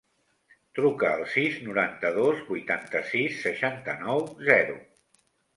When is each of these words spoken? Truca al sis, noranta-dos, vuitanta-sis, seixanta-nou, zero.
Truca 0.79 1.11
al 1.17 1.25
sis, 1.33 1.59
noranta-dos, 1.67 2.41
vuitanta-sis, 2.49 3.39
seixanta-nou, 3.45 4.27
zero. 4.53 4.83